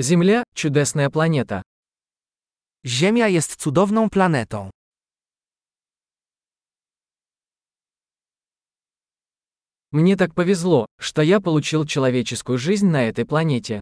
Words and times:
Земля – 0.00 0.54
чудесная 0.54 1.10
планета. 1.10 1.62
Ziemia 2.84 3.26
jest 3.28 3.56
cudowną 3.56 4.08
planetą. 4.08 4.70
Мне 9.90 10.16
так 10.16 10.34
повезло, 10.34 10.86
что 11.00 11.22
я 11.22 11.40
получил 11.40 11.84
человеческую 11.84 12.58
жизнь 12.58 12.86
на 12.86 13.08
этой 13.08 13.26
планете. 13.26 13.80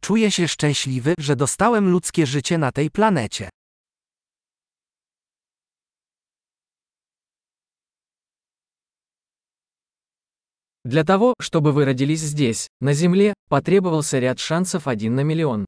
Czuję 0.00 0.30
się 0.30 0.48
szczęśliwy, 0.48 1.14
że 1.18 1.36
dostałem 1.36 1.90
ludzkie 1.90 2.26
życie 2.26 2.58
na 2.58 2.72
tej 2.72 2.90
planecie. 2.90 3.50
Для 10.85 11.03
того, 11.03 11.35
чтобы 11.39 11.73
вы 11.73 11.85
родились 11.85 12.21
здесь, 12.21 12.67
на 12.79 12.93
Земле, 12.93 13.33
потребовался 13.49 14.17
ряд 14.19 14.39
шансов 14.39 14.87
один 14.87 15.15
на 15.15 15.21
миллион. 15.23 15.65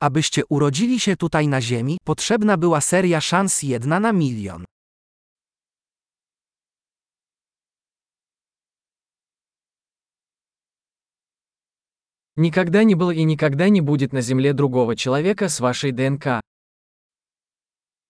Abyście 0.00 0.46
urodzili 0.48 1.00
się 1.00 1.16
tutaj 1.16 1.48
na 1.48 1.60
Ziemi, 1.60 1.98
potrzebna 2.04 2.56
była 2.56 2.80
seria 2.80 3.20
szans 3.20 3.62
jedna 3.62 4.00
na 4.00 4.12
milion. 4.12 4.64
Никогда 12.36 12.82
не 12.82 12.94
было 12.94 13.12
и 13.12 13.22
никогда 13.22 13.68
не 13.68 13.80
будет 13.80 14.12
на 14.12 14.20
Земле 14.20 14.52
другого 14.52 14.96
человека 14.96 15.48
с 15.48 15.60
вашей 15.60 15.92
ДНК. 15.92 16.40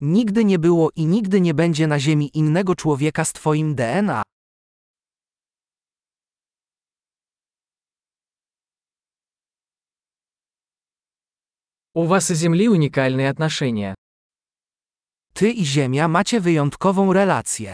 Nigdy 0.00 0.44
nie 0.44 0.58
było 0.58 0.90
i 0.96 1.06
nigdy 1.06 1.40
nie 1.40 1.54
będzie 1.54 1.86
na 1.86 1.98
Ziemi 2.00 2.30
innego 2.34 2.74
człowieka 2.74 3.24
z 3.24 3.32
Twoim 3.32 3.74
DNA. 3.74 4.22
У 11.94 12.04
вас 12.06 12.30
и 12.30 12.34
Земли 12.34 12.68
уникальные 12.68 13.28
отношения. 13.28 13.94
Ty 15.34 15.50
i 15.50 15.64
Ziemia 15.64 16.08
macie 16.08 16.40
wyjątkową 16.40 17.12
relację. 17.12 17.72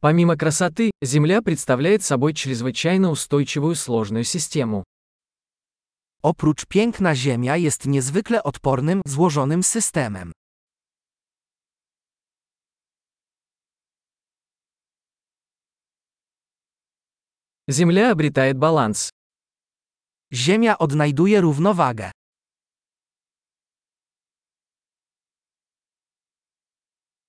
Помимо 0.00 0.36
красоты, 0.36 0.90
Земля 1.02 1.40
представляет 1.40 2.02
собой 2.04 2.34
чрезвычайно 2.34 3.10
устойчивую 3.10 3.74
сложную 3.74 4.24
систему. 4.24 4.84
Oprócz 6.22 6.66
piękna 6.66 7.14
Ziemia 7.14 7.56
jest 7.56 7.86
niezwykle 7.86 8.42
odpornym, 8.42 9.00
złożonym 9.06 9.62
systemem. 9.62 10.32
Земля 17.68 18.12
обретает 18.12 18.58
баланс. 18.58 19.10
Ziemia 20.32 20.78
odnajduje 20.78 21.40
równowagę. 21.40 22.10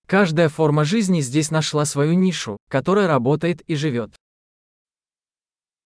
Каждая 0.08 0.50
форма 0.50 0.84
жизни 0.86 1.22
здесь 1.22 1.52
нашла 1.52 1.86
свою 1.86 2.14
нишу, 2.14 2.58
которая 2.70 3.08
работает 3.08 3.62
и 3.68 3.76
живет. 3.76 4.16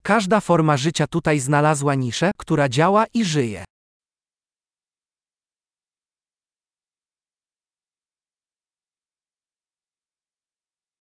Każda 0.04 0.40
forma 0.40 0.78
życia 0.78 1.08
tutaj 1.08 1.40
znalazła 1.40 1.96
niszę, 1.96 2.32
która 2.38 2.70
działa 2.70 3.06
i 3.14 3.26
żyje. 3.26 3.66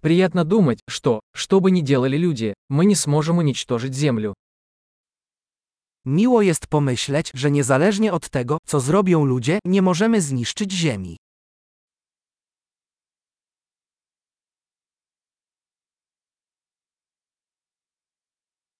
Приятно 0.02 0.44
думать, 0.44 0.80
что, 0.88 1.20
что 1.34 1.60
бы 1.60 1.70
ни 1.70 1.80
делали 1.80 2.16
люди, 2.16 2.54
мы 2.68 2.84
не 2.84 2.94
сможем 2.94 3.38
уничтожить 3.38 3.94
Землю. 3.94 4.34
Miło 6.04 6.42
jest 6.42 6.66
pomyśleć, 6.66 7.30
że 7.34 7.50
niezależnie 7.50 8.12
od 8.12 8.28
tego, 8.30 8.58
co 8.66 8.80
zrobią 8.80 9.24
ludzie, 9.24 9.58
nie 9.64 9.82
możemy 9.82 10.20
zniszczyć 10.20 10.72
Ziemi. 10.72 11.16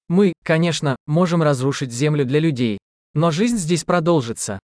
Мы, 0.09 0.33
конечно, 0.43 0.97
можем 1.06 1.43
разрушить 1.43 1.93
Землю 1.93 2.25
для 2.25 2.41
людей. 2.41 2.79
Но 3.15 3.31
жизнь 3.31 3.59
здесь 3.59 3.84
продолжится. 3.84 4.59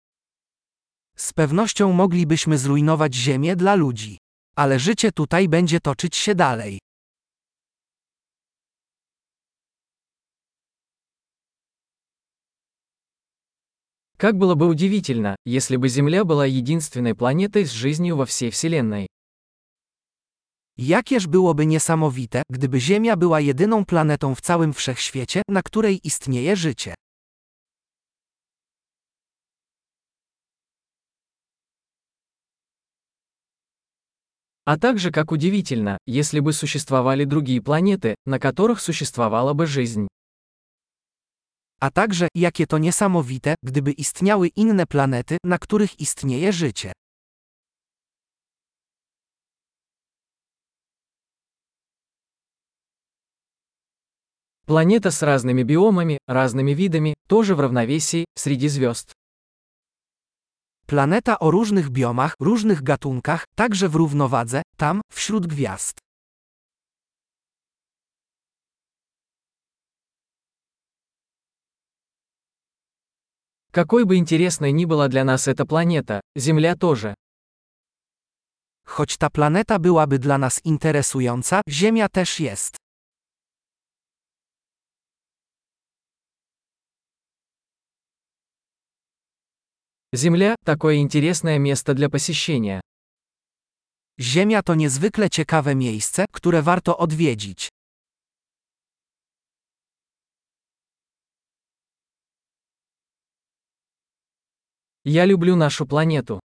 Z 1.18 1.34
pewnością 1.34 1.92
moglibyśmy 1.94 2.58
zrujnować 2.58 3.16
Ziemię 3.16 3.56
dla 3.56 3.76
ludzi. 3.76 4.18
Ale 4.56 4.80
życie 4.80 5.12
tutaj 5.12 5.50
będzie 5.50 5.80
toczyć 5.80 6.16
się 6.16 6.36
dalej. 6.36 6.80
Как 14.18 14.38
было 14.38 14.54
бы 14.54 14.68
удивительно, 14.68 15.36
если 15.46 15.78
бы 15.78 15.90
Земля 15.90 16.24
была 16.24 16.46
единственной 16.46 17.16
планетой 17.16 17.66
с 17.66 17.72
жизнью 17.72 18.18
во 18.18 18.26
всей 18.26 18.52
Вселенной. 18.52 19.08
Jakież 20.78 21.28
byłoby 21.28 21.66
niesamowite, 21.66 22.44
gdyby 22.50 22.80
Ziemia 22.80 23.16
była 23.16 23.40
jedyną 23.40 23.86
planetą 23.86 24.36
w 24.36 24.42
całym 24.42 24.74
wszechświecie, 24.74 25.42
na 25.48 25.62
której 25.62 26.00
istnieje 26.04 26.56
życie. 26.56 26.94
А 34.67 34.77
также 34.77 35.13
как 35.13 35.31
удивительно, 35.31 35.97
если 36.07 36.41
бы 36.41 36.53
существовали 36.53 37.23
другие 37.23 37.63
планеты, 37.63 38.17
на 38.27 38.41
которых 38.41 38.81
существовала 38.81 39.53
бы 39.53 39.65
жизнь. 39.67 40.09
A 41.81 41.91
także, 41.91 42.29
jakie 42.35 42.67
to 42.67 42.79
niesamowite, 42.79 43.55
gdyby 43.63 43.93
istniały 43.93 44.49
inne 44.49 44.87
planety, 44.87 45.39
na 45.45 45.59
których 45.59 46.01
istnieje 46.01 46.53
życie. 46.53 46.93
Планета 54.67 55.13
с 55.13 55.23
разными 55.23 55.63
биомами, 55.63 56.19
разными 56.27 56.75
видами, 56.75 57.15
тоже 57.29 57.55
в 57.55 57.61
равновесии, 57.61 58.25
среди 58.35 58.69
звезд. 58.69 59.13
Planeta 60.86 61.40
o 61.40 61.52
różnych 61.52 61.90
biomach, 61.90 62.36
różnych 62.40 62.84
gatunkach, 62.84 63.46
także 63.56 63.90
w 63.90 63.96
równowadze, 63.96 64.62
tam, 64.78 65.02
wśród 65.14 65.48
gwiazd. 65.48 65.98
Какой 73.72 74.04
бы 74.04 74.18
интересной 74.18 74.74
ни 74.74 74.84
была 74.84 75.08
для 75.08 75.24
нас 75.24 75.48
эта 75.48 75.66
планета, 75.66 76.20
Земля 76.36 76.76
тоже. 76.76 77.16
Choć 78.86 79.18
ta 79.18 79.30
planeta 79.30 79.80
byłaby 79.80 80.20
dla 80.20 80.38
nas 80.38 80.62
interesująca, 80.66 81.62
Ziemia 81.70 82.10
też 82.10 82.40
jest. 82.40 82.76
Земля – 90.14 90.66
такое 90.66 90.96
интересное 90.98 91.58
место 91.58 91.94
для 91.94 92.10
посещения. 92.10 92.82
Ziemia 94.20 94.64
to 94.64 94.76
niezwykle 94.76 95.30
ciekawe 95.30 95.76
miejsce, 95.76 96.26
które 96.32 96.62
warto 96.62 96.98
odwiedzić. 96.98 97.70
Я 105.06 105.26
люблю 105.26 105.56
нашу 105.56 105.86
планету. 105.86 106.40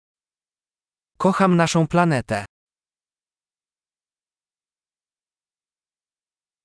Kocham 1.18 1.56
naszą 1.56 1.88
planetę. 1.88 2.46